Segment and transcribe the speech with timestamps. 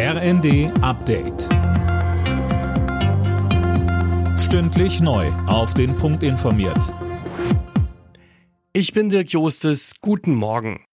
[0.00, 1.48] RND Update.
[4.38, 5.26] Stündlich neu.
[5.48, 6.94] Auf den Punkt informiert.
[8.72, 9.94] Ich bin Dirk Jostes.
[10.00, 10.84] Guten Morgen.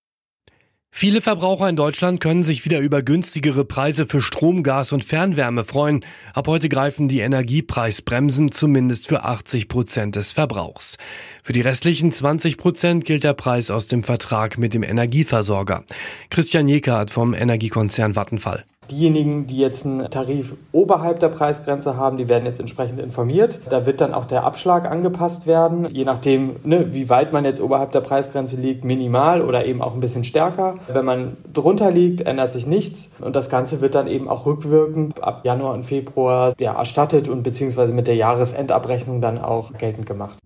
[0.90, 5.66] Viele Verbraucher in Deutschland können sich wieder über günstigere Preise für Strom, Gas und Fernwärme
[5.66, 6.04] freuen.
[6.34, 10.98] Ab heute greifen die Energiepreisbremsen zumindest für 80 Prozent des Verbrauchs.
[11.44, 15.84] Für die restlichen 20 Prozent gilt der Preis aus dem Vertrag mit dem Energieversorger.
[16.32, 18.66] Christian Jekert vom Energiekonzern Vattenfall.
[18.92, 23.60] Diejenigen, die jetzt einen Tarif oberhalb der Preisgrenze haben, die werden jetzt entsprechend informiert.
[23.70, 27.62] Da wird dann auch der Abschlag angepasst werden, je nachdem, ne, wie weit man jetzt
[27.62, 30.76] oberhalb der Preisgrenze liegt, minimal oder eben auch ein bisschen stärker.
[30.88, 35.24] Wenn man drunter liegt, ändert sich nichts und das Ganze wird dann eben auch rückwirkend
[35.24, 40.38] ab Januar und Februar ja, erstattet und beziehungsweise mit der Jahresendabrechnung dann auch geltend gemacht.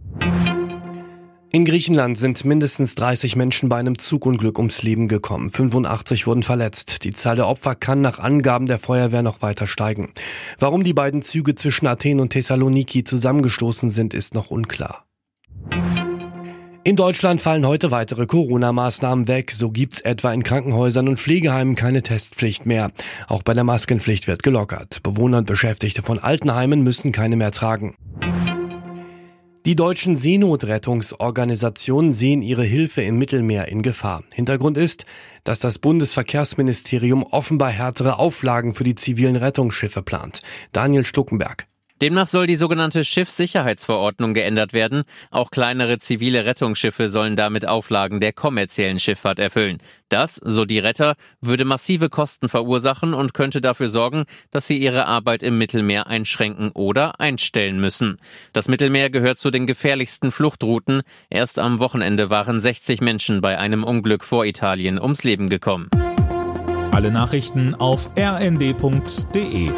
[1.52, 5.50] In Griechenland sind mindestens 30 Menschen bei einem Zugunglück ums Leben gekommen.
[5.50, 7.04] 85 wurden verletzt.
[7.06, 10.12] Die Zahl der Opfer kann nach Angaben der Feuerwehr noch weiter steigen.
[10.60, 15.06] Warum die beiden Züge zwischen Athen und Thessaloniki zusammengestoßen sind, ist noch unklar.
[16.84, 19.52] In Deutschland fallen heute weitere Corona-Maßnahmen weg.
[19.52, 22.92] So gibt's etwa in Krankenhäusern und Pflegeheimen keine Testpflicht mehr.
[23.28, 25.02] Auch bei der Maskenpflicht wird gelockert.
[25.02, 27.96] Bewohner und Beschäftigte von Altenheimen müssen keine mehr tragen.
[29.66, 34.24] Die deutschen Seenotrettungsorganisationen sehen ihre Hilfe im Mittelmeer in Gefahr.
[34.34, 35.06] Hintergrund ist,
[35.44, 40.42] dass das Bundesverkehrsministerium offenbar härtere Auflagen für die zivilen Rettungsschiffe plant.
[40.72, 41.68] Daniel Stuckenberg.
[42.02, 45.04] Demnach soll die sogenannte Schiffssicherheitsverordnung geändert werden.
[45.32, 49.80] Auch kleinere zivile Rettungsschiffe sollen damit Auflagen der kommerziellen Schifffahrt erfüllen.
[50.08, 55.08] Das, so die Retter, würde massive Kosten verursachen und könnte dafür sorgen, dass sie ihre
[55.08, 58.18] Arbeit im Mittelmeer einschränken oder einstellen müssen.
[58.54, 61.02] Das Mittelmeer gehört zu den gefährlichsten Fluchtrouten.
[61.30, 65.90] Erst am Wochenende waren 60 Menschen bei einem Unglück vor Italien ums Leben gekommen.
[66.92, 69.70] Alle Nachrichten auf rnd.de